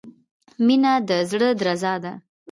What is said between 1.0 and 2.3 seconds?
د زړۀ درزا ده.